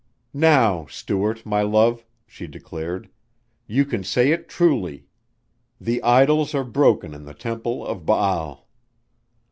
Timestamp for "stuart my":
0.87-1.61